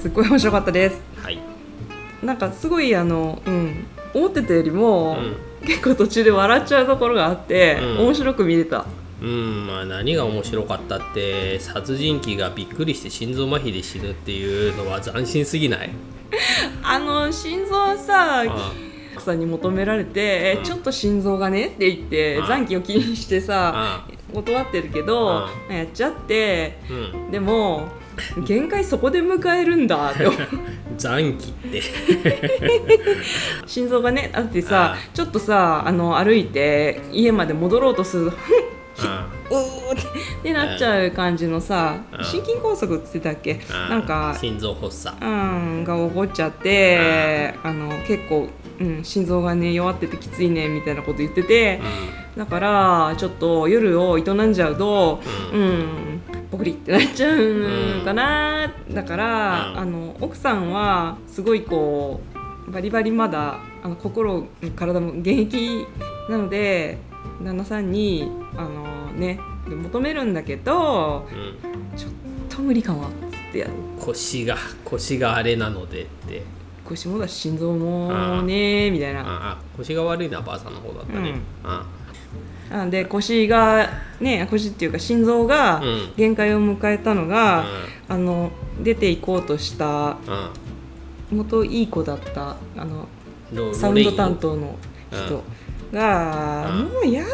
[0.00, 1.00] すっごい面白かったです。
[1.22, 1.38] はい。
[2.22, 5.36] なんかすごいあのうん思ってたよりも、うん。
[5.66, 7.98] 結構途中で笑っちゃうところがあって、うん。
[8.06, 8.86] 面白く見れた。
[9.22, 9.66] うん。
[9.66, 15.90] まあ何が面白かったって殺人鬼がびっくりして心臓麻痺で死ぬっていうのは斬新すぎない？
[16.82, 18.72] あの心臓はさあ
[19.14, 20.64] 奥さんに求められて、えうん。
[20.64, 22.46] ちょっと心臓がねって言ってうん。
[22.46, 27.30] 残機を気にしてさあ断ってるけどやっちゃってうん。
[27.30, 27.88] でも
[28.44, 30.10] 限界そこで迎えるんだ。
[30.12, 30.26] って
[30.98, 31.82] 残機って。
[33.66, 38.36] 心臓がねだってさちょっとさあの歩いて家まで戻ろうとすると
[39.56, 39.98] うー
[40.40, 43.60] ってなっちゃう感じのさうん心筋梗塞って言ってたっけ？
[43.72, 45.16] あなんか心臓発作。
[45.24, 48.48] うんが起こっちゃってあの結構、
[48.80, 51.80] うん、心臓がね弱っててきついねみたいなこと言ってて。
[52.36, 55.20] だからちょっと夜を営んじゃうと
[55.52, 56.09] ううん
[56.50, 59.78] んポクリってなっちゃうかな、だから、うん。
[59.78, 62.20] あの奥さんはすごいこ
[62.68, 65.86] うバリバリまだあの心体も現役
[66.28, 66.98] なので
[67.42, 71.34] 旦那さんにあのね求めるんだけどう
[71.66, 71.70] ん。
[71.70, 72.12] うんちょっ
[72.48, 73.72] と無理かもっつってやる。
[73.98, 76.42] 腰が腰があれなのでって。
[76.84, 79.58] 腰もだし心臓もねみたいな。
[79.76, 81.42] 腰が悪いのはばあさんの方だったね、うん。
[81.62, 81.86] あ
[82.70, 83.88] なんで腰が
[84.20, 87.64] ね腰っていうか心臓がうん限界を迎えたのが、う
[88.08, 88.50] あの
[88.82, 90.18] 出ていこうとしたん
[91.30, 93.08] 元いい子だったあの
[93.52, 94.76] うんサウンド担当の
[95.10, 95.42] 人
[95.92, 97.28] が「うんもうやだ!」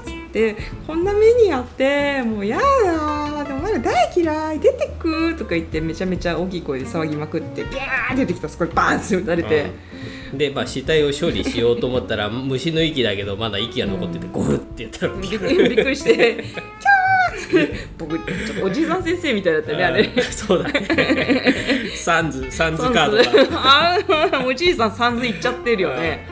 [0.00, 9.62] っつって「こんな目にあってもうやだでもまだ大嫌い出てく!」とか言ってめちゃめちゃ大きい声で騒ぎまくってビャー出てきたそこにバーンって撃たれて。
[9.62, 9.89] うん
[10.34, 16.14] で、まあ、死体を処理しようと思ったら虫の息だけどまだ息が残っててゴフって言ったらびっくりびっくりして
[17.50, 20.02] 「キャー!」って僕ちょっとおじいさん先生みたいだったねあれ。
[20.02, 21.54] うんそうだね
[21.96, 23.22] サンズサンズカードが
[23.54, 26.26] あーおじいさんさんずいっちゃってるよね。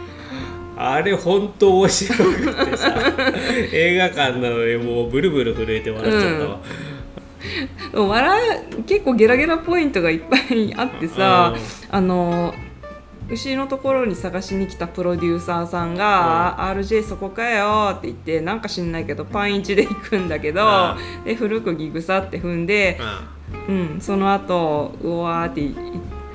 [0.77, 2.95] あれ本当面白くてさ
[3.73, 6.39] 映画館なのにもうブルブル震えて笑っちゃっ
[7.93, 8.39] たわ、笑
[8.79, 11.57] う結構ゲラゲラポイントがいっぱいあってさ、
[11.91, 12.55] あの
[13.31, 20.95] 牛のところに探しに来たプロデューサーさんが「RJ そこかよ」って言ってなんか知んないけどパンイチで行くんだけど、
[21.25, 22.99] で古くぎぐさって踏んで、
[23.69, 25.77] うん、その後うわーってい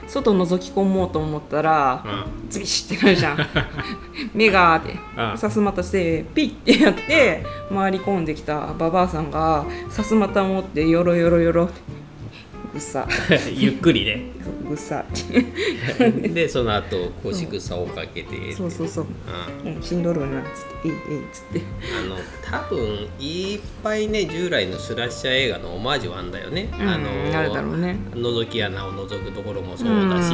[0.08, 2.50] 外覗き込もうと思ったら、うん。
[2.50, 3.38] ズビシってなるじゃん。
[4.34, 5.38] 目がーってうん。
[5.38, 7.44] さすまたしてピッてやって
[7.74, 12.03] 回り込んできたババアさんがさすまた持ってよろよろよろって
[12.72, 13.08] ぐさ
[13.54, 14.32] ゆっくりね。
[14.68, 15.06] ぐさ
[16.34, 19.06] でその後腰草をかけてそうそうそう。
[19.66, 21.62] うん「うん、どるな」っつって「えいえい」っつって。
[22.00, 27.98] あの多分いっぱいね従来のスラッシャー映画のオマージュあんだよね、うんあのあるだろうね。
[28.12, 30.34] 覗き穴を覗くところもそうだし、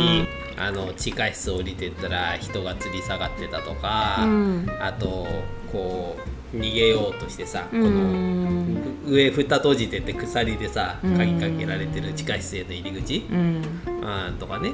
[0.57, 4.69] あの地下室降りてったら人が吊り下がってたとか、うん。
[4.79, 5.28] あと
[5.72, 7.81] こう逃げようとしてさ、うん。
[7.83, 7.89] こ
[9.07, 11.17] の上蓋閉じてて鎖でさうん。
[11.17, 13.61] 鍵かけられてる地下室への入り口、うん。
[14.03, 14.71] あとかね。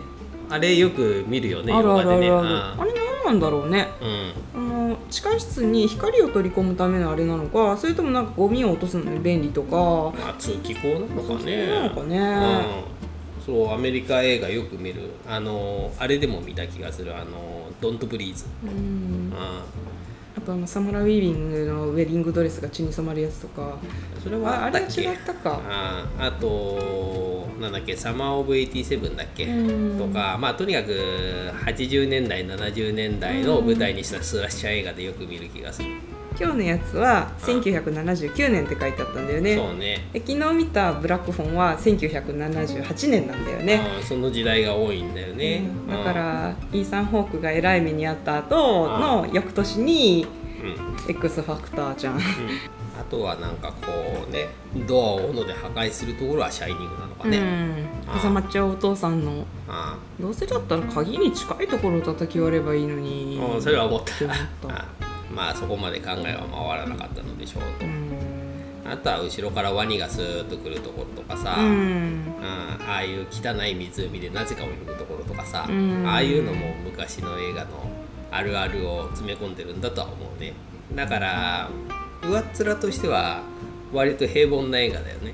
[0.47, 2.27] あれよく見るよねあるあるあでね。
[2.27, 3.87] るあれ何なんだろうね。
[4.55, 4.61] うん。
[4.61, 9.75] あの地下室に光を取り込むためのあれなのかそれともなんかゴミを落とすのに便利とか。
[10.17, 11.67] まあ通気口なのかね。
[11.67, 12.19] そうなのかね。
[13.39, 15.01] うん、そうアメリカ映画よく見る。
[15.27, 17.15] あのあれでも見た気がする。
[17.15, 18.69] あの「ドントブリーズ」うん。
[18.69, 19.33] うん
[20.37, 23.77] あとあのサムラ・ウィービングのウェディングドレスが血に染まるやつとか
[24.21, 25.61] それはああれは違ったか。
[25.65, 29.45] ああとなんだっけ「サマー・オブ・87」だっけ？
[29.45, 29.97] うん。
[29.97, 30.91] とかまあとにかく
[31.65, 35.87] 80年代70年代の舞台にしたスラッシャー映画でよく見る気がする、
[36.37, 39.55] 今日のやつは1979年って書いてあったんだよね。
[39.55, 40.07] そうね。
[40.13, 45.87] え昨日見たブラックフォンは1978年なんだよね、うんその時代が多いんだよね、うん。
[45.87, 50.27] だからイーサン・ホークがえらい目にあった後の翌年に
[50.61, 52.19] うん、うん X ファクターじゃん。
[52.99, 54.47] あとはなんかこうね
[54.87, 57.41] ドアを斧で破壊するところはシャイニングなのかね、う
[58.17, 58.21] ん。
[58.21, 63.39] 挟まっちゃうお父さんのあどうせだったら鍵に近いところを叩き割ればいいのに。
[63.41, 64.25] あうんそれは思った。
[64.25, 64.69] 思った。
[64.69, 68.11] あまあそこまで考えは回らなかったのでしょうと、うん。
[68.89, 71.67] あとは後ろからワニがスーッと来るところとかさ、うん。
[71.67, 72.35] うん
[72.87, 76.07] ああいう汚い湖でなぜか泳ぐところとかさ、うん。
[76.07, 77.89] ああいうのも昔の映画の
[78.31, 80.53] あるあるを詰め込んでるんだとは思うね。
[80.93, 81.69] だから
[82.23, 83.41] 上っ面としては
[83.93, 85.33] 割と平凡な映画だよね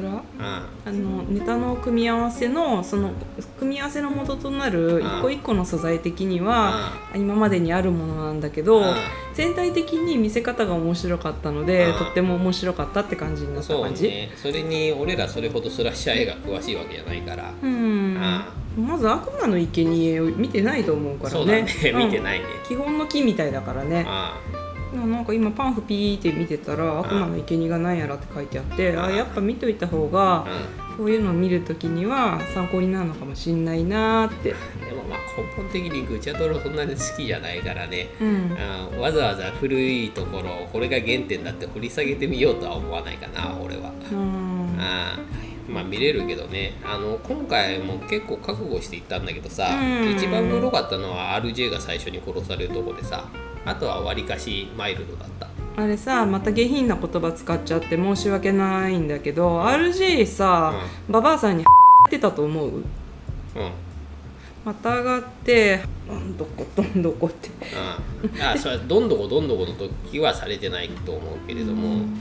[0.00, 0.22] 上っ面うん。
[0.44, 3.12] あのネタの組み合わせのその
[3.58, 8.94] 組み合わせの元となる一個一個の素材的には今までにあるものなんだけどうん。
[9.34, 11.98] 全体的に見せ方が面白かったのでうん。
[11.98, 14.30] とっても面白かったって感じになったそう感じね。
[14.36, 18.14] それに俺らそれほどスラッシャー映画詳しいわけじゃないから、うん。
[18.76, 21.36] まず悪魔の生贄を見てないと思うからね。
[21.36, 21.62] そうだね。
[22.06, 24.04] 見てい、ないね、うん基本の木みたいだからね。
[24.06, 24.40] あ
[24.94, 34.52] なんか今パンフピーって見てたら悪魔の生贄が何やらって書いてあってあやっぱ見といた方があこういうのを見るときには参考になるのかもしんないなーって。
[34.52, 38.08] うん、でもまあ根本的にグチャドロそんなに好きじゃないからね。
[38.20, 38.56] うん。
[38.58, 43.92] あわざわざ古いところこれが原点だって掘り下げてみようとは思わないかな俺は。
[44.12, 44.76] うん。
[44.78, 45.18] あ
[45.68, 46.74] まあ見れるけどね。
[46.84, 50.12] あの今回も結構覚悟していったんだけどさ、うん。
[50.12, 53.28] 一番グロかったのは RJ が最初に殺されるとこでさ
[53.64, 55.48] あとはわりかしマイルドだった。
[55.76, 60.74] あれさまた下品な言葉使っちゃって申し訳ないんだけど RJ さ、
[61.08, 61.66] ババアさんにっ
[62.10, 62.68] てたと思う？
[62.68, 62.74] うん。
[62.76, 62.84] うん
[64.64, 67.50] またがってどんどこどんどこって。
[68.42, 72.14] あそれはどんどこどんどこの時はされてないと思うけれども、ううんん。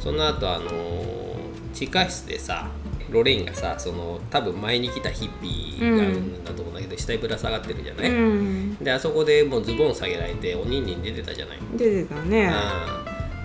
[0.00, 1.36] その後あのー
[1.72, 2.68] 地下室でさ
[3.10, 8.76] ロレインがさその多分前に来たヒッピーがいるんだと思うんだけど、下にぶら下がってるじゃない、うん。
[8.76, 12.52] であそこでもうズボン下げられておにんにん出てたじゃない、出てたね。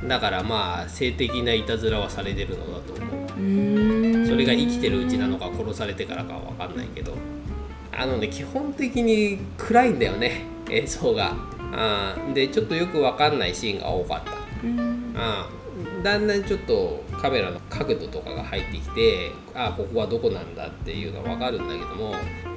[0.02, 0.08] うん。
[0.08, 3.25] だからまあ性的ないたずらはされてるのだと思
[4.24, 4.28] う。
[4.28, 7.13] それが生きてるうちなのか殺されてからかは分かんないけど。
[7.94, 11.36] あのね基本的に暗いんだよね映像が。
[12.28, 12.34] うん。
[12.34, 14.31] でちょっとよく分かんないシーンが多かった。
[14.63, 14.80] うん。
[14.80, 16.04] うん。
[16.04, 22.15] だんだんちょっとカメラの角度とかが入ってきてあここはどこなんだっていうのは分かるんだけども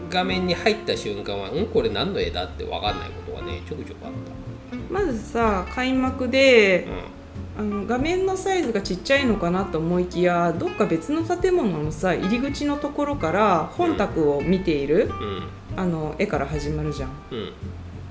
[0.08, 4.12] 画面に入った瞬間はんこれ何の絵だって分かんないことがねちょくちょくあっ
[4.90, 6.88] まずさ開幕で
[7.56, 7.75] た、うん。
[7.76, 15.10] あの画面のサイズがちっちゃいのかなと思いきやどっか別の建物のさ入り口のところから本宅を見ている、
[15.76, 17.38] あの絵から始まるじゃんうん。
[17.38, 17.52] うん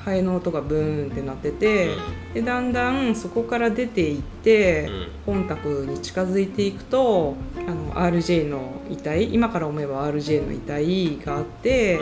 [0.04, 1.90] ハエの音がブーンってなってて、
[2.34, 4.90] でだんだんそこから出ていって、
[5.26, 12.00] 本宅に近づいていくとあの RJ の遺体今から思えば RJ の遺体があって、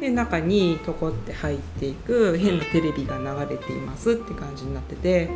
[0.00, 5.30] で中にとこって入っていく変なテレビが流れていますって感じになってて。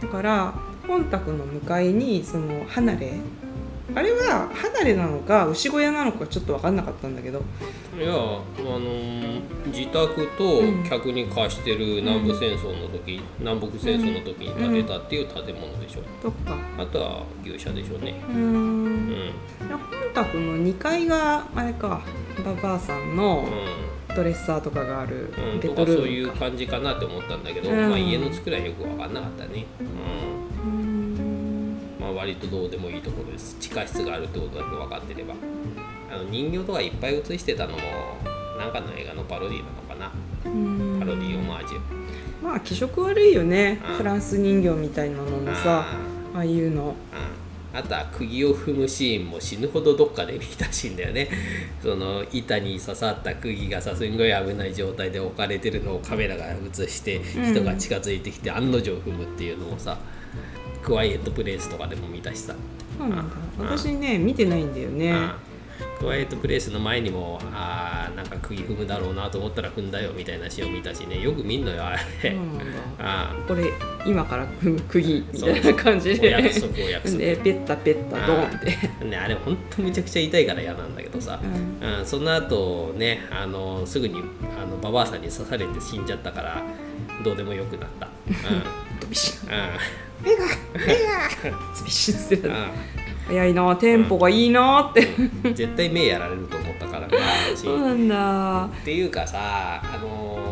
[0.00, 0.54] だから
[0.88, 3.12] 本宅の向かいにその離れ
[3.94, 7.42] あれは離れなのか牛小屋なのかちょっと分かんなかったんだけど。
[7.98, 9.22] いやあのー
[9.66, 16.56] 自宅と客に貸してる南部戦争の時、南北戦争の時に建てたっていう建物でしょどっか。
[16.78, 18.20] あとは牛舎でしょうね。
[18.28, 19.08] うーうん。
[19.08, 19.32] ん
[19.68, 19.78] 本
[20.14, 22.02] 宅の2階があれか。
[22.44, 23.46] ババアさんの
[24.16, 27.90] ドレッサーとかがあるうん、うん、ベッとかそういう感じかなって思ったんだけど、うん。
[27.90, 29.66] まあ家の作りはよく分かんなかったね。
[29.80, 29.86] うん。
[29.86, 30.91] うーん
[32.02, 33.56] まあ割とどうでもいいところです。
[33.60, 35.34] 地下室があるってことだけ分かってれば。
[36.12, 37.78] あの人形とかいっぱい写してたのも
[38.58, 40.12] なんかの映画のパロディなのかな。
[40.44, 40.98] うん。
[40.98, 41.80] パロディオマージュ。
[42.42, 43.80] まあ気色悪いよね。
[43.88, 43.96] うん。
[43.98, 45.86] フランス人形みたいなのもさ
[46.34, 46.88] あああいうの。
[46.88, 46.94] ーうん。
[47.74, 51.28] あとは釘を踏むシーンも死ぬほどどっかで見たシーンだよね。
[51.80, 57.54] その板に刺さった釘がさすんごい危ない状態で置かれてるのをカメラが映してうん。
[57.54, 59.96] 人が近づいてきて案の定踏むっていうのをさ
[60.82, 62.54] クワイエットプレイスとかでも見たしさ。
[62.98, 63.36] そうなんだ。
[63.60, 63.66] うん。
[63.66, 65.12] 私ね見てないんだよね。
[65.12, 65.32] うん。
[65.98, 71.20] クワイエットプレイスの前にもあーなんか釘踏むだろうなと思ったら踏んだよみたいなシーンを見たしね。
[71.20, 72.36] よく見んのよあれ、
[72.98, 73.72] あこれ
[74.04, 77.18] 今から組む釘みたいな感じおで約束お約束。
[77.18, 78.78] でペッタペッタドンって。
[79.00, 81.98] あねあれほんとめちゃくちゃ痛いから嫌なんだけどさ、うん。
[81.98, 84.22] うん、その後ねあのすぐに
[84.60, 86.62] あのババアさんに刺されて死んじゃったから
[87.24, 88.06] どうでもよくなった。
[88.06, 90.24] うんうん。
[90.24, 90.44] 目が
[90.74, 91.74] 目が。
[91.74, 92.52] ズビシッってう
[93.28, 95.02] 早いなテンポがいいなって。
[95.50, 97.08] ん、絶対目やられると思ったから
[97.54, 98.64] そうなんだ。
[98.64, 100.42] っていうかさあのー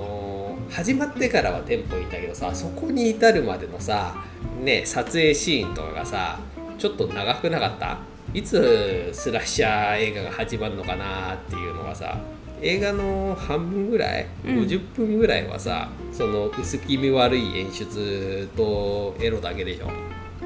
[0.71, 4.15] 始まってからはテンポいいんだけどさそこに至るまでのさ
[4.63, 6.39] ね撮影シーンとかがさ
[6.79, 7.99] ちょっと長くなかった？
[8.33, 12.17] いつスラッシャー映画が始まるのかなっていうのがさ
[12.63, 14.57] 映画の半分ぐらい、うん。
[14.61, 19.89] 50分ぐらいはさその薄気味悪い演出とエロだけでしょ？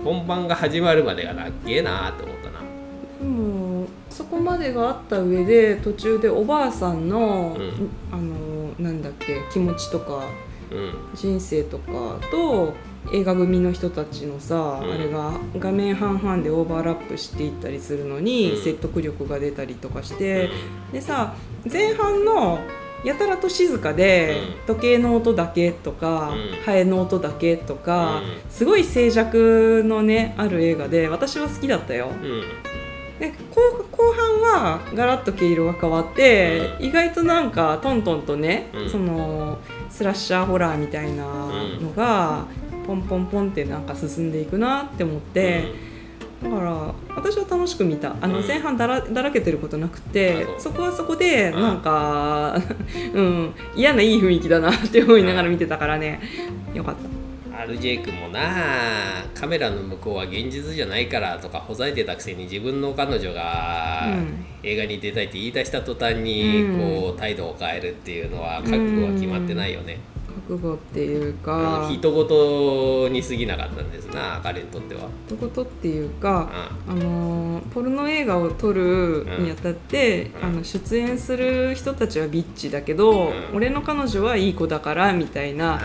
[0.03, 2.61] 本番が始まるまでがなっげえなって思ったな。
[3.21, 7.91] でもそこまでがあった上で途中でおばあさんの、うん。
[8.13, 10.25] あのなんだっけ気持ちとか
[10.71, 10.93] うん。
[11.15, 12.75] 人生とかと
[13.13, 14.93] 映画組の人たちのさ、うん。
[14.93, 18.63] あれが画面半々でオーバーラップしていったりするのに、うん。
[18.63, 20.51] 説得力が出たりとかして、
[20.93, 21.35] でさ
[21.71, 22.59] 前半の
[23.05, 24.75] やたらと静かで、うん。
[24.75, 26.65] 時計の音だけとか、うん。
[26.65, 28.51] ハエの音だけとか、うん。
[28.51, 32.09] すごい静寂のねある映画で私は好きだったよ。
[32.11, 32.43] うん。
[33.19, 38.91] で後後半はガラッと毛色が変わって、意外となんかトントンとね、うん。
[38.91, 39.59] その
[39.89, 41.25] スラッシャーホラーみたいな
[41.81, 42.47] のが、
[42.87, 45.65] ポンポンポンってなんか進んでいくなって思って、
[46.43, 48.15] だから私は楽しく見た。
[48.21, 48.47] あのうん。
[48.47, 51.63] 前半だらだらけてることなくて、あそそこはそこでうん。
[51.63, 52.61] なんか、
[53.15, 56.21] うん、嫌ないい雰囲気だなって思いながら見てたからね。
[56.75, 57.01] よかった。
[57.03, 57.25] うん
[57.55, 64.45] RJ 君もなカメラの向こうは現実じゃないからとかほざいてたくせに自分の彼女がうん。
[64.65, 66.79] 映画に出たいって言い出した途端にうん。
[66.81, 69.99] こう態度を変えるっていうのは覚悟は決まってないよね、
[70.47, 76.51] 覚悟っていうあかの人事に過ぎなかったんですな彼にとっては、一言っていうか、
[76.87, 76.95] うあ。
[76.95, 80.45] のーポルノ映画を撮るにあたって、うん。
[80.45, 83.33] あの出演する人たちはビッチだけど、うん。
[83.55, 85.81] 俺の彼女はいい子だからみたいな、あ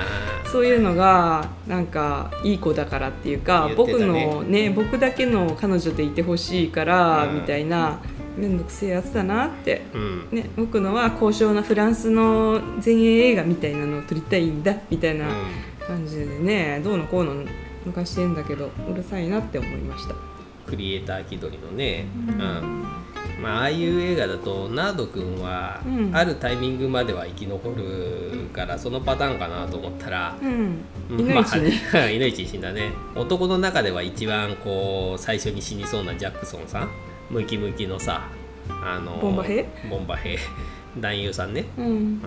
[0.51, 3.75] そういうのがなんかいい子だからっていうか、ね。
[3.75, 7.35] 僕のね僕だけの彼女でいてほしいから、うん。
[7.35, 8.01] みたいな
[8.37, 9.81] 面倒くせえやつだなって。
[9.93, 10.27] うん。
[10.31, 15.27] ね、僕のは高尚なフランスの前衛映画みたいなのを撮りたいんだみたいな
[15.85, 17.43] 感じでねどうのこうの
[17.85, 20.15] 抜かしてんだけどうるさいなって思いました。
[20.67, 22.85] クリエイター気取りのね、ううん。
[23.41, 26.15] まあああいう映画だとナード君はうん。
[26.15, 30.83] あるタイミングまでは生き残るからそのパターンかなと思ったら、うん、
[31.33, 32.91] まあ、いのいちに 死んだね。
[33.15, 36.89] 男の中では一番こう最初に死にそうなジャクソンさん
[37.29, 38.29] ムキムキのさ
[38.83, 40.37] あのボンバ兵ボンバ兵
[40.97, 42.21] 男優さんね、うん。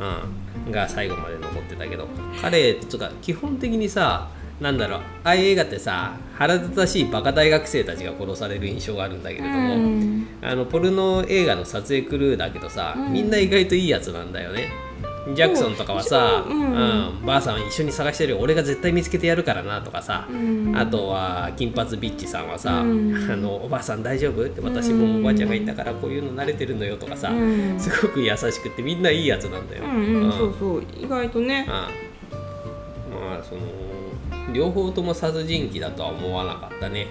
[0.67, 2.07] うん、が最後まで残ってたけど。
[2.41, 4.29] 彼とか基本的にさ
[4.61, 10.27] なんだろうああいう映画ってさ腹立たしいバカ大学生たちが殺される印象があるんだけれども、うん。
[10.41, 13.13] あのポルノ映画の撮影クルーだけどさ、うん。
[13.13, 14.69] みんな意外といいやつなんだよね
[15.35, 16.73] ジャクソンとかはさ「そううん。
[16.73, 18.39] うんばあさん一緒に探してるよ。
[18.41, 20.73] 俺が絶対見つけてやるからな」とかさ、うん。
[20.77, 23.15] あとは金髪ビッチさんはさ「うん。
[23.31, 27.79] あのおばあさん大丈夫?」って私もおばあちゃんが言ったからこういうの慣れてるのよとかさ、うん。
[27.79, 29.85] すごく優しくてみんないいやつなんだよ。
[29.85, 30.83] うんうん、そうそう。
[31.01, 31.67] 意外とね。
[31.69, 31.73] うん。
[31.73, 33.61] まあその
[34.53, 37.07] 両方とも殺人鬼だとは思わなかったね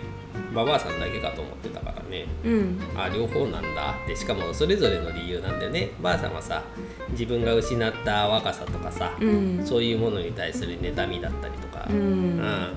[0.54, 2.26] ババアさんだけかと思ってたからね。
[2.44, 2.80] うん。
[2.96, 3.96] あ両方なんだ。
[4.04, 5.92] ってしかもそれぞれの理由なんだよね。
[6.02, 6.64] ばあさんはさ
[7.12, 9.66] 自分が失った若さとかさ、うん。
[9.66, 11.96] そういうものに対する妬みだったりとか、うん。
[11.96, 12.02] う
[12.42, 12.70] ん。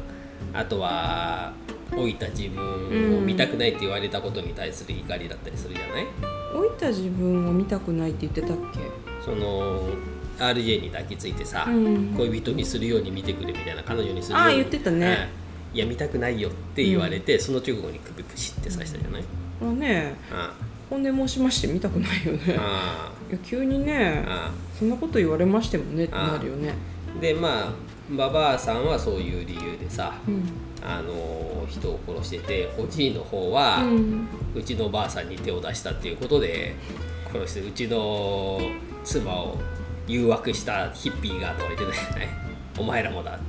[0.52, 1.52] あとは
[1.92, 6.06] 老いた自分を見たくないって言われたことに対する怒りだったりするじゃない、
[6.54, 8.80] 老いた自分を見たくないって言ってたっけ？
[9.24, 9.88] その
[10.38, 12.14] RJ に抱きついてさ、うん。
[12.16, 14.52] 恋人にするように見てくれみたいな彼女にするように。
[14.52, 15.43] ああ言ってたね、うん
[15.74, 19.22] いや見たくないよって言われて、その直後に首プシって刺したじゃない、
[19.60, 20.54] これねあ
[20.88, 22.56] 本音申しまして見たくないよね。
[22.58, 26.72] あいや急にねあそんなこと言われましてもねってなるよね。
[27.18, 27.72] あでまあ
[28.10, 30.42] ババアさんはそういう理由でさうん。
[30.86, 36.74] あの人を殺してておじいの方は、ううんちのばあさんに手を出したっていうことで
[37.32, 38.60] 殺してうちの
[39.02, 39.56] 妻を
[40.06, 42.28] 誘惑したヒッピーがとか言ってたじゃない？
[42.78, 43.44] お前らもだって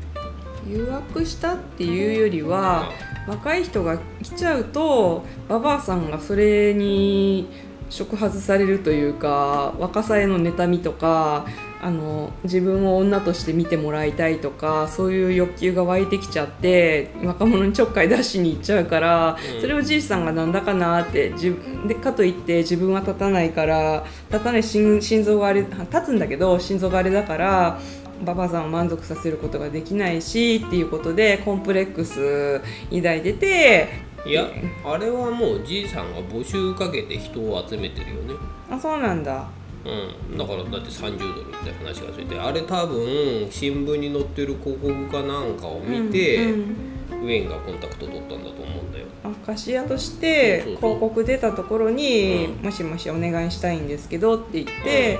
[0.67, 2.91] 誘惑したっていうよりは
[3.27, 7.47] 若い人が来ちゃうとババアさんがそれに
[7.89, 11.45] 触発されるというか若さへの妬みとか
[11.81, 19.61] あの自分を女として見てもらいたいとかそういう欲求が湧いてきちゃって若者にちょっかい出しに行っちゃうから、うん。
[19.61, 27.79] それをじいさんがなんだかなって自分でかといって自分は立たないから立たない心心臓があれ立つんだけど心臓があれだから
[28.23, 33.89] ババアさんを満足させることができないしっていうことでコンプレックス抱いてて
[34.25, 34.47] いや
[34.83, 38.33] あれはもうじいさんが募集かけて人を集めてるよね。
[38.71, 39.47] あそうなんだ。
[39.85, 46.95] うん、だからだって30ドルって話がついてあれ多分新聞に載ってる広告かなんかを見て、うんうん。
[47.25, 49.05] ウェインがコンタクト取ったんだと思うんだよ。
[49.23, 55.19] あ菓子屋として広告出たところにうん「もしもしお願いしたいんですけど」って言って、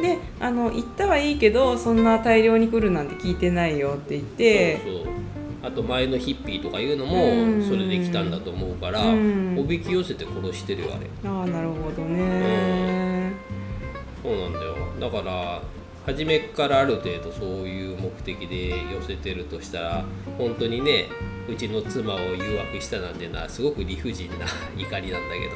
[0.00, 5.14] であの行ったはいいけどそんな大量に来るなんて聞いてないよって言ってそうそう。
[5.62, 7.60] あと前のヒッピーとかいうのうん。
[7.60, 9.56] もそれで来たんだと思うから、うん。
[9.58, 11.30] おびき寄せて殺してるよあれ。
[11.30, 13.32] ああなるほどね。
[14.22, 14.74] そうなんだよ。
[15.00, 15.62] だから
[16.04, 20.04] 初めっからある程度そういう目的で寄せてるとしたら
[20.36, 21.06] 本当にね
[21.48, 24.44] うちの妻を誘惑したなんてのはすごく理不尽な
[24.76, 25.52] 怒りなんだけど。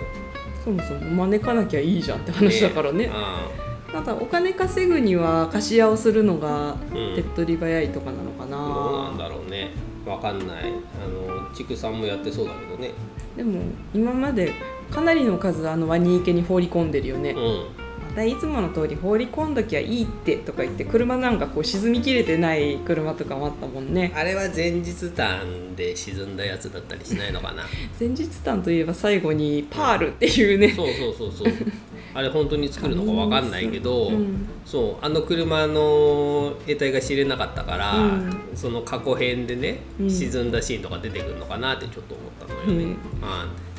[0.64, 3.10] そもそも招かなきゃいいじゃんって話だからね。
[3.12, 3.48] あ
[3.92, 7.14] ただお金稼ぐには貸し屋をするのがうん。
[7.14, 9.70] 手っ取り早いとかなのかな、あどうなんだろうね。
[10.06, 10.64] わかんない。
[10.64, 12.92] あの畜産もやってそうだけどね。
[13.36, 13.60] でも
[13.94, 14.52] 今まで
[14.90, 17.30] かなりの数あのワニ池に放り込んでるよね。
[17.30, 17.88] うん。
[18.14, 24.12] だいつもの通り放り込んどきゃいいってとか言って車なんかこう沈みきれてない車とかもあったもんね。
[24.14, 27.64] あれは前日談で沈んだやつだったりしないのかな。
[27.98, 31.52] 前日談といえば最後にパールっていうね、そうそうそうそう
[32.18, 34.48] あれ本当に作るのか分かんないけど、うん。
[34.66, 38.42] そうあの車の得体が知れなかったから、うん。
[38.56, 40.10] その過去編でね、うん。
[40.10, 42.90] 沈んだシーンとか出てくるのかなってちょっと思ったのよね、うん。
[42.90, 42.98] うん。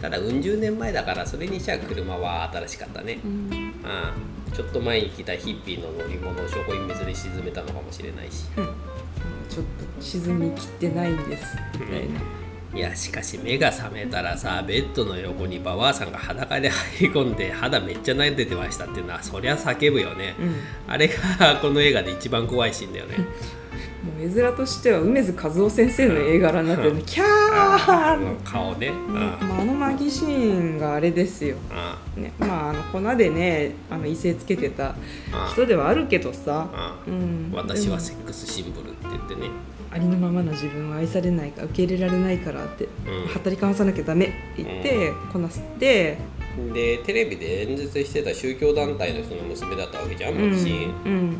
[0.02, 3.32] ただうん十年前だからそれにしちゃ車は新しかったね、うん。
[3.32, 4.54] うん。
[4.54, 8.46] ちょっと前に来たヒッピーの乗り物を証拠隠滅で沈めたのかもしれないし。
[9.50, 9.66] ちょっ
[9.98, 12.22] と沈みきってないんですみたいな、
[12.72, 20.56] いやしかし目が覚めたらさベッドの横にババアさんが裸で入り込んで肌めっちゃ撫でてましたっていうのはそりゃ叫ぶよね、うん。
[20.88, 23.18] あれがこの映画で一番怖いシーンだよね。
[23.18, 28.14] もう絵面としては梅津和夫先生の映画になってるねキャー！
[28.14, 29.14] あの顔ね、うん。
[29.14, 31.58] まあ、あのマギシーンがあれですよ、
[32.16, 32.24] うん。
[32.24, 34.96] ね、まああの粉でねあの威勢つけてたうん。
[35.54, 36.70] 人ではあるけどさ、
[37.08, 39.50] ううんん、私はセックスシンボルって言ってね
[39.92, 43.34] ありのままの自分は愛されないか受け入れられないからって、うん。
[43.34, 46.18] はったりかわさなきゃダメって言って、粉吸って、
[46.74, 51.38] でテレビで演説してた宗教団体の人の娘だったわけじゃんうんマキシーン、うん、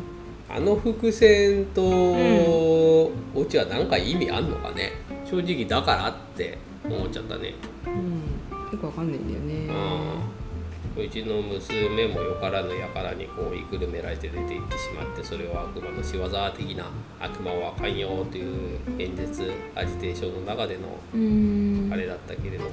[0.48, 3.12] あの伏線とオ
[3.48, 4.92] チは何か意味あんのかね？
[5.28, 7.54] 正直だからって思っちゃったね。
[7.86, 10.20] うん、よくわかんないんだよね、うん、
[10.96, 16.86] うちの娘もよからぬやからにこういくるめられて出て行ってしまってそれは悪魔の仕業的な
[17.20, 21.90] 悪魔はあかんよという演説アジテーションの中でのうん。
[21.92, 22.70] あれだったけれども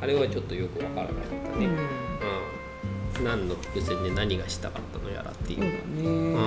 [0.00, 1.76] あれはちょっとよくわからなかったね、うん。
[3.18, 6.34] うん、何の伏線で何がしたかったのやらっていう、そうだね、うん。
[6.34, 6.40] こ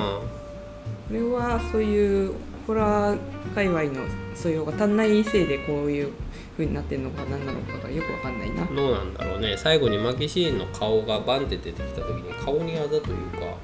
[1.12, 2.34] れはそういう
[2.66, 3.20] ホラー
[3.54, 4.06] 界隈の
[4.36, 6.12] 素養が足んないせいでこういう
[6.54, 9.56] 風になってるのか何なのかがよくわかんないな、どうなんだろうね。
[9.58, 13.10] 最後にマキシーンの顔がバンって出てきた時に顔にあざというか、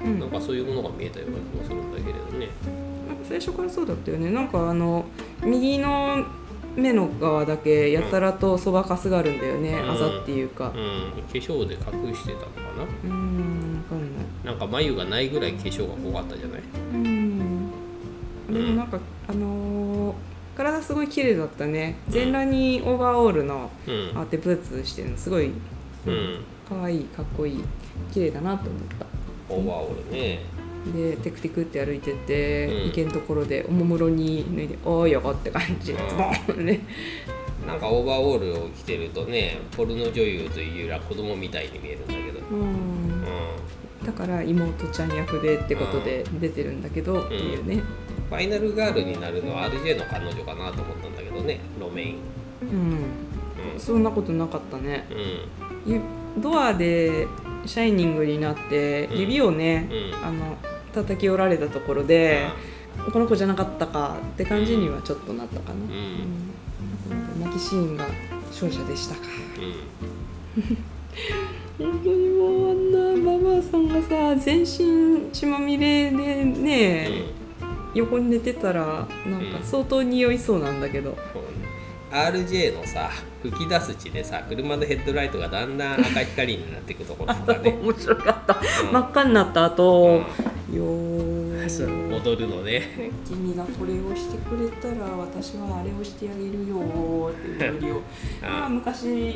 [0.04, 0.20] うん。
[0.20, 2.50] なんかそういうものが見えたような気もするんだけれどね。
[3.08, 4.32] なんか最初からそうだったよね。
[4.32, 5.06] なんかあの
[5.44, 6.26] 右の
[6.76, 9.92] 目の側だけやたらとそばかすがあるんだよね、うん。
[9.92, 10.74] あざっていうか。
[10.76, 11.24] うん。
[11.24, 12.50] 化粧で隠してたのか
[13.04, 14.26] うーんわかんない。
[14.44, 16.62] ななんか眉がないぐらい化粧が濃かったじゃない？
[16.94, 17.19] うん
[18.50, 20.16] でもなんか、あのー
[20.60, 21.96] 体すごい綺麗だったね。
[22.10, 24.20] 全裸にオーバーオールのうん。
[24.20, 25.52] あってブーツしてるのすごい
[26.06, 26.44] うん。
[26.68, 27.64] 可愛いかっこいい
[28.12, 29.06] 綺麗だなと思った。
[29.54, 30.40] オーバーオールね。
[30.94, 32.90] でテクテクって歩いてて、うん。
[32.90, 35.94] 池のところでおもむろに脱いで「おーよ」って感じ。
[35.94, 36.56] ズうん。
[36.56, 36.82] ボンね。
[37.66, 42.40] なんかオーバーオールを着てるとねポルノ女優というよりは子供みたいに見えるんだけど。
[42.52, 43.24] うん。
[43.24, 47.76] うだから妹ちゃん役でってことで出てるんだけど、っていうね。
[47.76, 47.84] ん
[48.30, 52.18] ファイナルガールになるのは RJ の彼女かなと思ったんだけどねロメイン。
[52.62, 53.80] うん。
[53.80, 55.08] そんなことなかったね。
[55.86, 55.94] うん。
[55.94, 56.02] ゆ
[56.38, 57.28] ドアで
[57.66, 59.20] シャイニングになってうん。
[59.22, 60.26] 指をね、うん。
[60.26, 60.58] あの
[60.94, 62.48] 叩き折られたところで、
[63.12, 65.82] この子じゃなかったかって感じにはちょっとなったかな、うん。
[67.36, 67.42] うん。
[67.42, 68.08] 泣きシーンが
[68.50, 69.22] 勝者でしたか。
[70.58, 70.78] うん。
[71.80, 72.92] 本当にもうあん
[73.24, 77.10] なババアさんがさ全身血まみれでね、
[77.94, 81.18] 横に寝てたらなんか相当匂いそうなんだけど、
[82.12, 83.10] RJ のさ
[83.44, 87.78] 吹き出す血でさ車のヘッドライトがだんだん赤光になっていくところとかね。
[87.82, 88.94] 面白かった、うん。
[88.94, 90.22] 真っ赤になった後、
[90.72, 91.39] うよん
[91.70, 92.82] そうー踊るのね。
[93.28, 98.02] 君がこれをしてくれたら私はあれをしてあげるよっていう踊りを。
[98.42, 99.36] まあ昔ね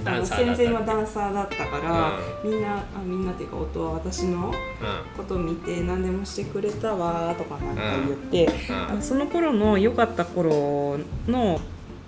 [0.00, 4.52] うんあの戦前はダンサーだったから、みんなあみんなっていうか夫は私の
[5.16, 7.82] ことを見て何でもしてくれたわとかなんか
[8.32, 8.76] 言って、うん。
[8.90, 11.60] あのその頃の良かった頃の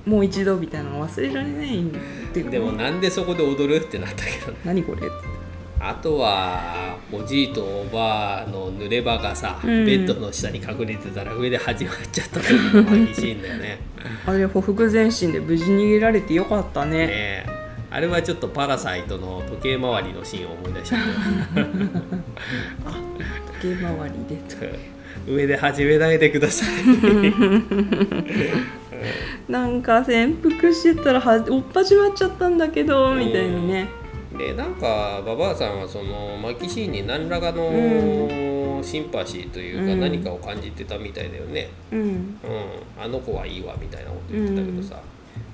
[0.04, 1.84] もう一度みたいなの忘れられないっ
[2.32, 4.56] ていうかでもなんでそこで踊るってなったけど。
[4.64, 5.02] 何これ
[5.88, 9.86] あとはおじいとおばあの濡れ場がさ、うん。
[9.86, 13.78] ベッドの下に隠れてたら上で始まっちゃった時の激しいんだよね。
[14.26, 17.06] あれほふ前進で無事逃げられてよかったね。
[17.06, 17.46] ねえ。
[17.90, 21.02] あれはちょっとパラサイトの時計回りのシーンを思い出しちゃっ
[23.62, 24.42] 時計回りで。
[24.48, 24.56] た
[25.30, 26.68] 上で始めないでください。
[29.50, 33.88] なんか潜伏してたらはおっ始まっちゃったんだけどみたいなね
[34.38, 40.00] でなんかババアさんはそのマキシーンに何らかのシンパシーというかうん。
[40.00, 42.00] 何かを感じてたみたいだよね、うん。
[42.00, 42.38] うん、
[42.98, 45.00] あの子はいいわみたいなこと言ってたけどさ、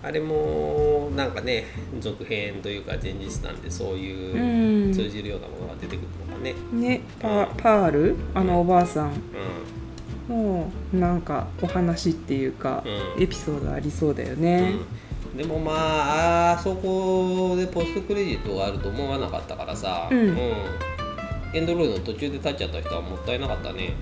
[0.02, 1.64] あれもなんかね
[2.00, 4.92] 続編というか前日なんでそういううん。
[4.92, 6.54] 通じるようなものが出てくるのかね。
[6.72, 8.16] ねパパール？
[8.34, 9.12] あのおばあさん。
[10.28, 12.84] うのなんかお話っていうか、
[13.16, 13.22] うん。
[13.22, 14.86] エピソードありそうだよんね、うん、
[15.36, 20.36] でもまああそこでポストクレジットがあると思わなかったからさ、うん。
[21.54, 23.94] エンドロールの途中で立っちゃった人はもったいなかったね。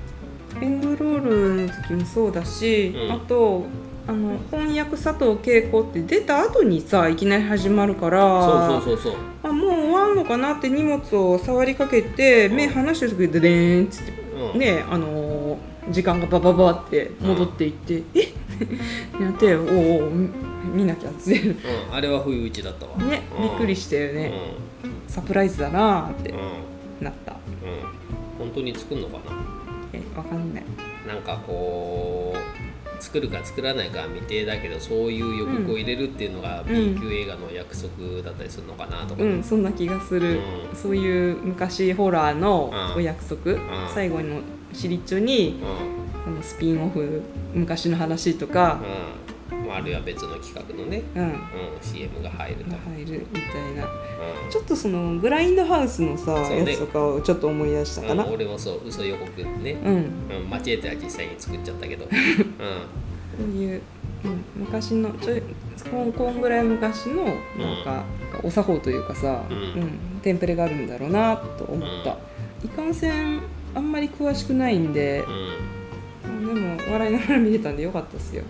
[0.60, 3.12] エンドロールの時もそうだし、うん。
[3.12, 3.64] あと
[4.08, 9.20] あの翻訳佐藤恵子って出た後にさいきなり始まるからそうそうそうそう。
[9.44, 14.12] あもう終わんのかなって荷物を触りかけて目離してる時ででーんっつって
[14.52, 14.58] うん。
[14.58, 18.22] ねあのー時間がバババって戻っていって、え？
[18.22, 20.10] ってなっておうおう
[20.64, 21.56] 見なきゃっつってうん、
[21.94, 22.96] あれは不意打ちだったわ。
[22.98, 24.32] ねびっくりしたよね、
[25.08, 26.38] サプライズだなーってうん。
[26.38, 26.44] うん
[27.00, 27.32] なった。
[27.32, 27.38] うん。
[28.38, 29.22] 本当に作るのかな？
[29.94, 30.64] えわかんない。
[31.08, 36.94] なんかこう作るか作らないかは未定だけどそういう予告を入れるっていうのがうん。
[36.94, 40.76] B 級映画の約束だったりするのかなとか、うんそんな気がする、うん。
[40.76, 42.96] そういう昔ホラーのうん。
[42.96, 43.58] お約束、ん。
[43.94, 44.40] 最後の
[44.74, 46.32] シリッチョにうん。
[46.34, 47.22] あのスピンオフ
[47.54, 49.19] 昔の話とか、うん
[49.70, 51.22] まあ、あるいは別の企画のね、うん。
[51.22, 51.38] うん、
[51.80, 53.84] CM が入ると、入るみたいな。
[53.84, 54.50] うん。
[54.50, 56.58] ちょっとそのブラインドハウスのさ、ね。
[56.58, 58.24] やつとかをちょっと思い出したかな。
[58.24, 62.16] うん俺もそう嘘予告ね、うん、うん、間違えては実際に作っちゃったけど、うん、こ
[63.38, 63.82] ういう、
[64.24, 65.42] うん、昔のちょい
[65.90, 68.04] ここんぐらい昔のなんか、
[68.42, 70.20] お作法というかさ、うん。
[70.22, 72.16] テンプレがあるんだろうなと思った、
[72.64, 73.40] いかんせん
[73.76, 75.24] あんまり詳しくないんで
[76.24, 76.54] う、ん。
[76.54, 78.42] でも笑いながら見れたんでよかったっすよ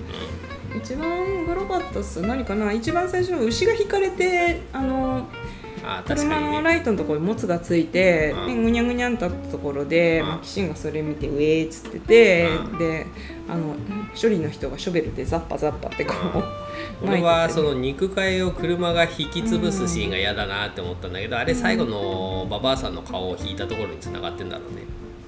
[0.77, 2.21] 一番グロかったっす。
[2.23, 2.73] 何かな？
[2.73, 5.29] 一番最初牛が引かれてあの
[5.83, 8.47] あ確か車のライトのところにモツがついて、うん。
[8.47, 10.27] でぐにゃぐにゃんとあったところで、うん。
[10.27, 12.79] マキシンがそれ見て「ウェー」っつってて、うん。
[12.79, 13.07] で
[13.49, 13.75] あの
[14.21, 16.15] 処理の人がショベルでザッパザッパってこ
[17.03, 24.83] う、 俺はその肉塊を車が引き潰すシーンが嫌だなって思ったんだけど、あれ最後のババアさんの顔を引いたところに繋がってんだろうね。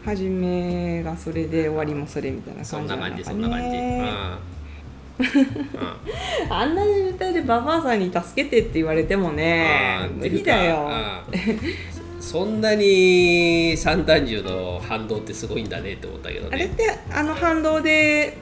[0.05, 4.53] 初めがそれで終わりもそれみたいなそ感じんな感じそんな感じ、うん
[6.49, 10.19] あんな状態でババアさんに助けてって言われてもねうん。
[10.19, 12.21] 無理だよ、うん。
[12.21, 18.39] そんなに散弾銃の反動ってすごいんだねって思ったけどね、あれってあの反動で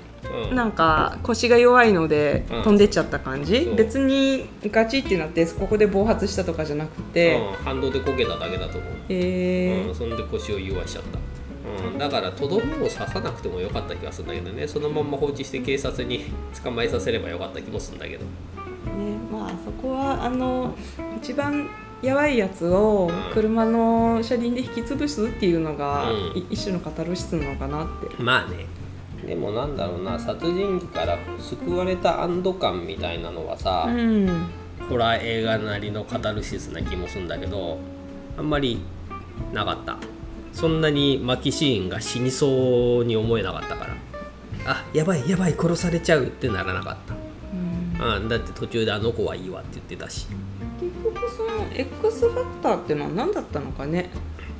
[0.51, 2.63] うん、なんか腰が弱いのでうん。
[2.63, 3.75] 飛んでっちゃった感じ、そう。
[3.75, 11.19] 別にガチってなってここで暴発したとかじゃなくて、うん、反動でこけただけだと思う、えうん、そんで腰を言わしちゃった、
[11.93, 14.67] うん、だからとどめを刺さなくてもよかった気がするんだけどね。
[14.67, 16.25] そのまんま放置して警察に
[16.63, 18.25] 捕まえさせればよかった気もするんだけど。
[18.25, 20.75] ーね、まあそこはあの
[21.17, 21.69] 一番
[22.03, 23.35] やばいやつをうん。
[23.35, 26.39] 車の車輪で引き潰すっていうのが、うん。
[26.39, 28.23] い一種のカタルシスなのかなって。
[28.23, 28.67] まあね。
[29.27, 34.47] でもなんだろうな殺人鬼から救われた安堵感みたいなのはさ、うん。
[34.89, 37.79] ホラー映画なりのカタルシスな気もするんだけど
[38.37, 38.81] あんまり
[39.53, 39.99] なかった
[40.53, 43.95] そんなにマキシーンが死にそうに思えなかったから。
[44.67, 46.97] あやばいやばい殺されちゃうってならなかっ
[47.99, 50.27] た、うん、だって途中であの子はいいわって言ってたし。
[50.79, 54.11] 結局その X ファクターってのは何だったのかね。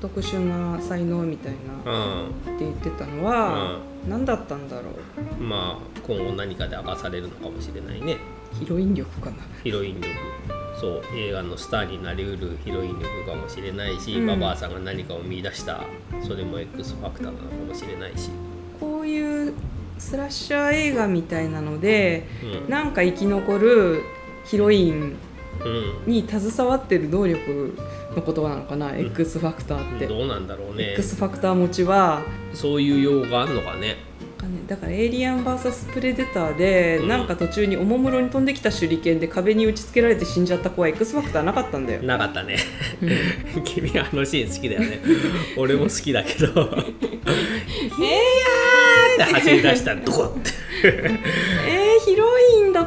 [0.01, 1.53] 特殊な才能みたい
[1.85, 1.93] な。
[1.93, 2.29] うん。
[2.29, 4.91] って言ってたのは、何だったんだろ
[5.39, 5.43] う。
[5.43, 8.17] まあ今後何かで明かされるのかもしれないね
[8.61, 9.37] ヒロイン力かな。
[9.65, 10.09] ヒロイン力。
[10.81, 14.27] そう映画のスターになりうるヒロイン力かもしれないし、うん。
[14.27, 15.81] ババアさんが何かを見出した
[16.23, 18.31] それも X ファクターなのかもしれないし、
[18.79, 19.53] こういう
[19.99, 22.27] スラッシャー映画みたいなので
[22.65, 22.71] うん。
[22.71, 24.03] なんか生き残る
[24.45, 25.17] ヒロイン
[25.63, 26.13] うん。
[26.13, 27.77] に携わってる能力
[28.17, 30.93] の言葉なのかな、X ファクターって、どうなんだろうね。
[30.93, 32.23] X ファクター持ちは。
[32.55, 33.97] そういう用語があるのかね
[34.41, 37.09] かねだから「エイリアン VS プレデターで」うん。
[37.09, 42.03] なんか途中におもむろに飛んできた手裏剣で壁に打ちつけられて死んじゃった子は X ファクターなかったんだよ。
[42.03, 42.57] なかったね。
[43.65, 45.01] 君あのシーン好きだよね。
[45.57, 49.35] 俺も好きだけど「えー!」って。
[49.35, 49.95] 走り出した。
[49.95, 50.51] らドコッて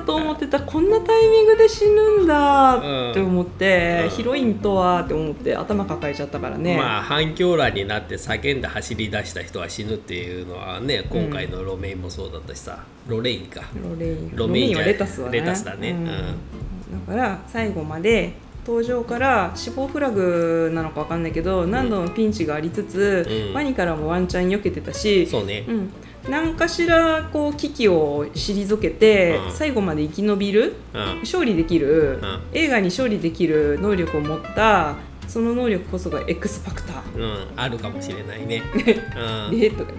[0.06, 4.10] と思ってたこんなタイミングで死ぬんだって思って、うん。
[4.10, 13.62] ヒロインとはって思って頭抱えちゃったからね、まあ反響欄になって叫んで走り出した人は死ぬっていうのはね今回のロメインもそうだったしさ、ロレインか。
[13.82, 14.32] ロレイン。
[14.36, 15.40] ロメインはレタスはね。
[15.40, 15.92] レタスだね。
[15.92, 15.98] うん。
[15.98, 17.06] うん。
[17.08, 18.34] だから最後まで
[18.66, 23.54] 登場から死亡フラグなのかわかんないけど何度もピンチがありつつ、うん。
[23.54, 25.66] ワニからもワンチャン避けてたし、そうね。
[25.68, 25.90] うん、
[26.30, 29.52] 何かしらこう危機を退けて、うん。
[29.52, 31.20] 最後まで生き延びるうん。
[31.22, 32.42] 勝利できる、うん。
[32.54, 34.96] 映画に勝利できる能力を持った
[35.28, 37.18] その能力こそが X ファクター。
[37.18, 38.62] うん、あるかもしれないね、
[39.52, 39.94] うでとか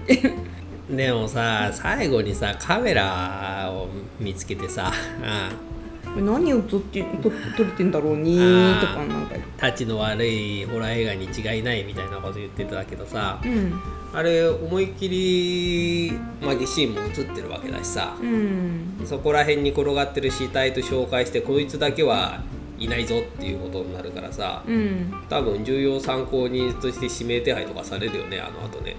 [0.91, 3.89] でもさ最後にさカメラを
[4.21, 5.84] 見つけてさ、うん、
[6.17, 8.81] 何を撮って撮撮れてんだろうにあー。
[8.81, 13.41] とかなんかタチの悪いホラー映画に違いないみたいなこと言ってたけどさ。
[13.45, 13.81] うん。
[14.13, 18.17] あれ思いっきりマギシーンも映ってるわけだしさ。
[18.21, 19.01] うん。
[19.05, 22.41] そこら辺に転がってる死体と紹介してこいつだけは
[22.79, 24.63] いいないぞっていうことになるからさ。
[24.67, 25.15] うん。
[25.29, 28.97] 多分重要参考人として指名手配とかされるよねあの後ね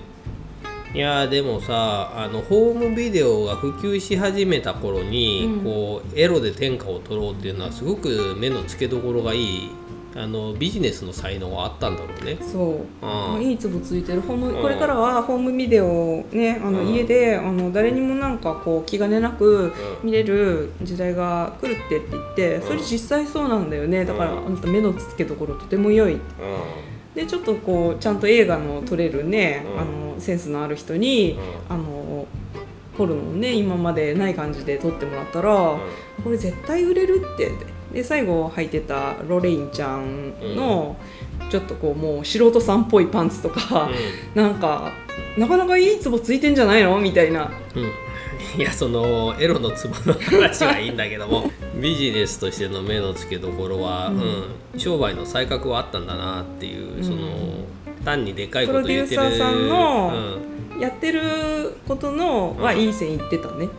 [0.95, 5.63] いやーでもさあのホームビデオが普及し始めた頃に、うん。
[5.65, 9.69] こうエロで天下を取ろうっていうのはすごく目の付けどころがいい
[10.15, 12.37] あのビジネスの才能があったんだろうね。
[12.39, 13.05] そう。
[13.05, 13.41] うん。
[13.41, 14.21] いいツボついてる。
[14.21, 14.61] ホームうん。
[14.61, 16.93] これからはホームビデオをねあのうん。
[16.93, 24.05] 家であの誰にもなんかこう気兼ねなく見れる時代が来るってって言ってそれ実際そうなんだよね。
[24.05, 24.45] だからうん。
[24.45, 26.13] あなた目の付けどころとても良い。
[26.13, 26.19] うん
[27.15, 29.79] でちょっとこうちゃんと映画の撮れるねうん。
[29.79, 32.27] あのセンスのある人にあの
[32.97, 35.77] ポルノをね今までない感じで撮ってもらったら
[36.23, 37.51] これ絶対売れるって。
[37.93, 40.97] で最後履いてたロレインちゃんの
[41.49, 43.89] ちょっとこうもう素人さんっぽいパンツとか、
[44.33, 44.91] なんか
[45.37, 46.99] なかなかいいツボついてんじゃないの？
[46.99, 47.51] みたいな。
[47.73, 47.89] うんうん
[48.57, 54.17] いやそのエロのツボの話はいいんだけども ビジネスとしての目の付けどころは、うん。
[54.17, 54.43] うん
[54.77, 57.03] 商売の才覚はあったんだなっていう、うん。
[57.03, 57.17] その
[58.03, 59.21] 単にでかいこと言ってる。
[59.21, 60.13] プロデューサーさんの
[60.73, 60.79] うん。
[60.79, 61.21] やってる
[61.87, 63.69] ことのはいい線いってたね、うん。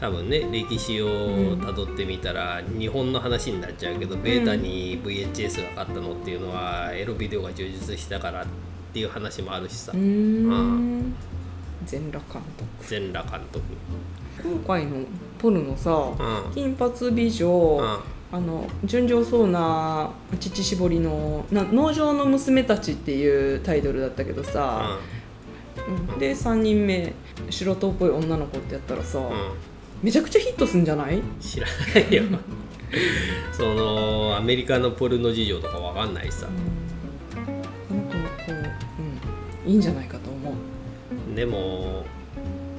[0.00, 8.46] 多分ね歴史をたどってみたら、日本の話になっちゃうけどベータに VHS が勝ったのっていうのは、エロビデオが充実したからっ
[8.92, 10.87] ていう話もあるしさ、うーん
[11.88, 12.86] 全裸監督。
[12.86, 13.64] 全裸監督。
[14.42, 15.04] 今回の
[15.38, 17.98] ポルノさうん「金髪美女」うん。
[18.30, 24.98] あの純情そうな乳搾りのな農場の娘たちっていうタイトルだったけどさ、
[26.12, 26.18] うん。
[26.18, 27.14] で3人目
[27.48, 29.24] 素人っぽい女の子ってやったらさ、うん。
[29.24, 29.32] うん
[30.00, 31.20] めちゃくちゃヒットすんじゃない？
[31.40, 32.22] 知らないよ。
[33.52, 36.46] そのアメリカのポルノ事情とかわかんないしさ。
[37.90, 38.52] なんかこう、
[39.66, 40.27] うん、いいんじゃないかと
[41.38, 42.04] でも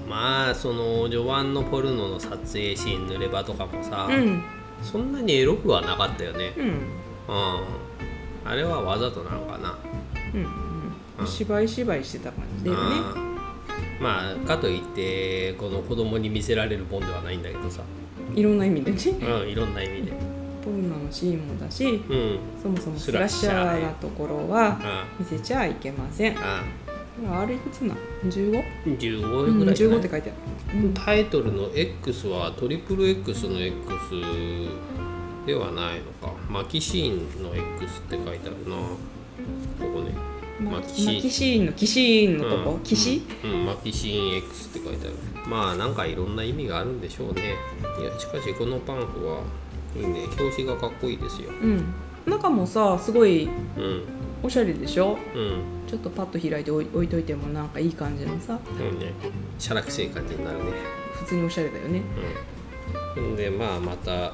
[0.05, 4.43] まあその序盤のポルノの撮影シーン濡れ場とかもさ、うん。
[4.83, 6.53] そんなにエロくはなかったよね。
[6.57, 6.65] うん。
[6.65, 6.79] うん。
[8.43, 9.77] あれはわざとなのかな。
[10.33, 10.45] うん
[11.19, 11.27] うん。
[11.27, 12.95] 芝居芝居してた感じだよね。
[13.15, 14.03] うん。
[14.03, 17.81] まあかといってこの子供に見せられるもんではないんだけどさ。
[18.35, 18.97] いろんな意味でね。
[19.21, 20.11] うんいろんな意味で。
[20.65, 22.39] ポルノのシーンもだしうん。
[22.61, 24.77] そもそもススラッシシャーなところは
[25.17, 26.33] う見せちゃいけません。
[26.33, 26.35] ん
[27.27, 28.63] あれいくつな 15?
[28.85, 30.93] うん15うんぐらいじゃない？15って書いてある、うん。
[30.93, 33.77] タイトルの X はトリプル X の X
[35.45, 36.33] ではないのか。
[36.49, 38.75] マキシーンの X って書いてあるな。
[38.75, 40.13] ここね。
[40.59, 42.79] まマキシマキシーンのキシーンのとこ、うん。
[42.81, 43.65] キシうん。
[43.65, 45.15] マキシーン X って書いてある。
[45.49, 47.55] まあなんかいろんな意味があるんでしょうね。
[47.99, 49.41] いやしかしこのパンフは
[49.95, 50.25] いいね。
[50.37, 51.49] 表紙がかっこいいですよ。
[51.49, 51.85] うん。
[52.25, 53.45] 中もさすごい
[53.77, 54.03] うん
[54.41, 55.17] おしゃれでしょ？
[55.35, 55.61] うん。
[55.87, 58.59] ちょっとパッと開いて置い置いといてもなんかいい感じのさ。
[58.79, 59.11] うんね。
[59.57, 60.71] しゃらくせえ感じになるね。
[61.13, 62.01] 普通におしゃれだよね。
[63.17, 63.35] うん。
[63.35, 64.33] でまあまた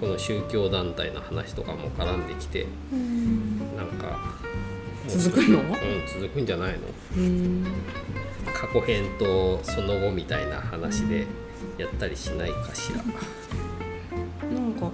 [0.00, 2.66] この宗教団体の話とかも絡んできて
[3.76, 4.18] なんか
[5.08, 5.60] 続くの？
[5.60, 5.66] うん
[6.06, 6.78] 続くんじゃないの？
[7.16, 7.66] うん。
[8.52, 11.26] 過去編とその後みたいな話で
[11.78, 12.98] やったりしないかしら。
[14.48, 14.90] なんか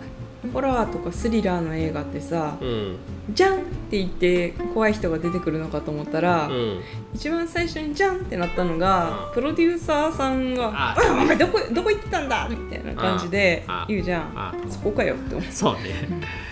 [0.52, 2.96] ホラーとかスリラーの映画ってさうん
[3.32, 3.58] 「じゃん!」っ
[3.90, 6.80] て言って怖い人が出てくるのかと思ったら、うん。
[7.14, 9.34] 一番最初に「じゃん!」ってなったのが、うん。
[9.34, 10.96] プロデューサーさんが「あ。
[10.98, 13.84] あお前どこどこ行ってたんだ!」みたいな感じであ。
[13.88, 14.22] 言うじゃん。
[14.34, 14.54] あ。
[14.70, 15.52] そこかよって思う。
[15.52, 15.80] そうね。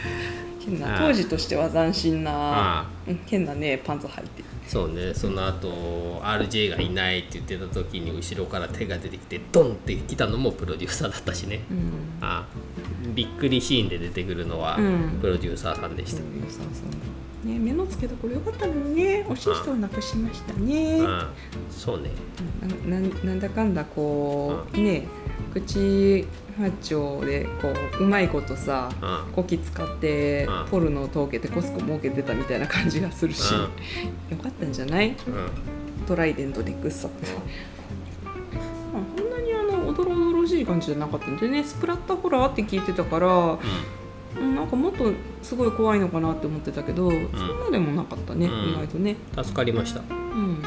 [0.65, 0.97] 変な。
[0.97, 0.99] あ。
[0.99, 2.87] 当時としては斬新なあ。
[3.09, 11.65] うん変なねパンツ履いてそうねその後 RJ がいないって言ってた時に後ろから手が出てきてドンって来たのもプロデューサーだったしね。
[11.71, 11.93] うん。
[12.21, 12.47] あ
[13.15, 15.19] びっくりシーンで出てくるのはうん。
[15.21, 16.83] プロデューサーさんでした、そうそうそ
[17.45, 19.25] うね目の付けどころよかったのにね。
[19.29, 20.99] 惜しい人をなくしましたね。
[20.99, 21.27] うん、
[21.71, 22.11] そうね。
[22.87, 25.07] なななんだかんだこうね
[25.61, 26.27] 口
[26.59, 29.33] 八丁でこううまいことさうん。
[29.33, 30.66] こき使ってうん。
[30.71, 34.37] ポルノを統けてコスコ儲けてたみたいな感じがするしうん。
[34.37, 35.11] よかったんじゃない？
[35.11, 35.16] うん。
[36.07, 37.27] トライデントでグッサって
[38.92, 41.29] まあそんなにあのおどろおどろしい感じじゃなかった。
[41.29, 43.59] んでねスプラッタホラーって聞いてたから
[44.38, 44.55] うん。
[44.55, 45.11] なんかもっと
[45.42, 48.73] すごい怖いのかなって思ってたけど、そんなでもなかったね、うん。
[48.73, 49.16] 意外とね。
[49.35, 50.01] うん、助かりました。
[50.01, 50.62] うん。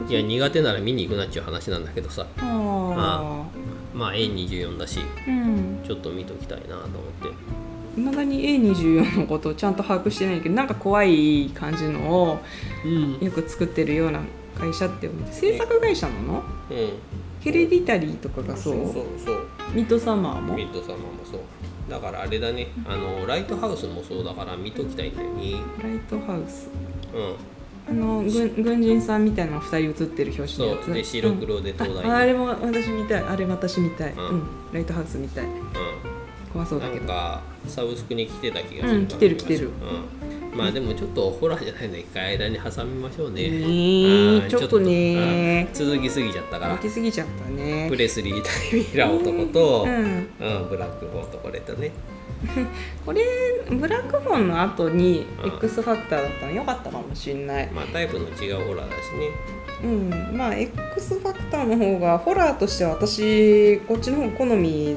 [0.00, 0.08] うん。
[0.08, 2.24] いや苦手なら見に行くなっちゅう話なんだけどさ。
[2.38, 3.57] ああ
[3.98, 5.80] まあ A24 だしうん。
[5.84, 6.90] ちょっと見ときたいなと思っ
[7.94, 8.00] て。
[8.00, 12.38] いまだに A24 のことをちゃんと把握してないけどなんか怖い感じのを
[12.84, 13.18] うん。
[13.18, 14.20] よく作ってるような
[14.56, 16.42] 会社って思って制作会社なの？
[16.70, 16.92] うん
[17.40, 19.46] ヘレディタリーとかがそうそうそう。
[19.72, 20.54] ミッドサマーも？
[20.54, 21.40] ミッドサマーもそう。
[21.88, 22.68] だからあれだね。
[22.86, 25.54] あのライトハウスもそうだから見ときたいんだよね。
[25.82, 26.68] ライトハウス。
[27.14, 27.34] うん
[27.88, 32.10] あの軍軍人さんみたいなの2人写ってる表紙のやつそうで白黒で東大に。
[32.10, 33.22] ああれも私見たい。
[33.22, 34.28] あれ私見たい、うん。
[34.28, 34.42] うん。
[34.72, 35.44] ライトハウス見たい。
[35.46, 35.52] うん。
[36.52, 37.00] 怖そうだけど。
[37.00, 39.68] なんかサブスクに来てた気がするうん来てる来てる。
[39.68, 43.48] うん、まあでもちょっとホラーじゃないの一回間に挟みましょうね。
[43.48, 45.66] ねちょっとね。
[45.68, 46.74] うん続きすぎちゃったから。
[46.74, 47.88] 大きすぎちゃったね。
[47.88, 50.28] プレスリー対ミラー男と、うん。
[50.40, 51.92] うんブラックホーとこれとね。
[53.04, 53.22] これ
[53.70, 55.48] ブラックホーンの後にうん。
[55.56, 57.70] X ファクターだったのよかったかもしんない。
[57.72, 59.30] まあタイプの違うホラーだしね。
[59.84, 60.36] うん。
[60.36, 64.96] まあ X ファクターの方がホラーとしては私こっちの方好み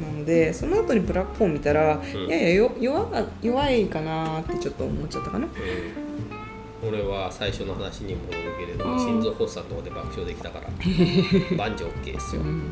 [0.00, 2.02] なのでその後にブラックホーン見たら、ん。
[2.02, 5.46] いやいやよ弱が弱いかなってちょっと思っちゃったかな。
[5.46, 6.88] うん。
[6.88, 8.98] 俺は最初の話に戻るけれども、うん。
[8.98, 10.68] 心臓発作のとこで爆笑できたから
[11.56, 12.48] 万事 OK ですよ、うん。
[12.48, 12.62] うん。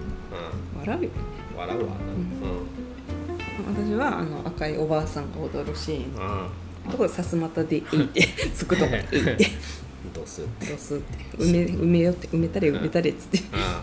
[0.80, 1.10] 笑うよ
[1.56, 1.86] 笑うわ。
[1.86, 6.50] な、私はあの赤いおばあさんが踊るシーン。
[6.90, 8.22] とこさすまたでいいって
[8.54, 9.46] つくとこでいいって。
[10.14, 11.36] どうすってどうすって。
[11.36, 13.40] 埋め埋めよって埋めたれ埋めたれっつって。
[13.52, 13.82] あ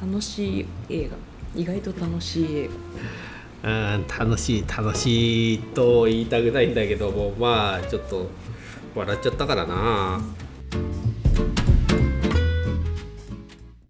[0.00, 1.16] 楽しい映画
[1.54, 2.70] 意外と楽しい
[3.64, 8.28] うん楽しい楽しいと言いたくないんだけどもまあちょっと
[8.94, 10.20] 笑っちゃったからな。